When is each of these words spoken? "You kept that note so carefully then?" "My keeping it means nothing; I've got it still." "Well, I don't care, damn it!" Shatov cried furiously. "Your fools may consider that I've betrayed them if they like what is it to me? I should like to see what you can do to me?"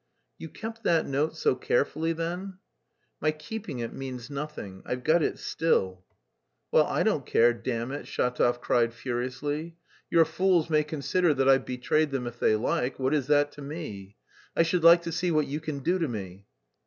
"You 0.39 0.49
kept 0.49 0.81
that 0.81 1.05
note 1.05 1.37
so 1.37 1.53
carefully 1.53 2.11
then?" 2.11 2.57
"My 3.19 3.29
keeping 3.29 3.77
it 3.81 3.93
means 3.93 4.31
nothing; 4.31 4.81
I've 4.83 5.03
got 5.03 5.21
it 5.21 5.37
still." 5.37 6.03
"Well, 6.71 6.87
I 6.87 7.03
don't 7.03 7.23
care, 7.23 7.53
damn 7.53 7.91
it!" 7.91 8.07
Shatov 8.07 8.61
cried 8.61 8.95
furiously. 8.95 9.75
"Your 10.09 10.25
fools 10.25 10.71
may 10.71 10.83
consider 10.83 11.35
that 11.35 11.47
I've 11.47 11.67
betrayed 11.67 12.09
them 12.09 12.25
if 12.25 12.39
they 12.39 12.55
like 12.55 12.97
what 12.97 13.13
is 13.13 13.29
it 13.29 13.51
to 13.51 13.61
me? 13.61 14.15
I 14.55 14.63
should 14.63 14.83
like 14.83 15.03
to 15.03 15.11
see 15.11 15.29
what 15.29 15.45
you 15.45 15.59
can 15.59 15.81
do 15.83 15.99
to 15.99 16.07
me?" 16.07 16.47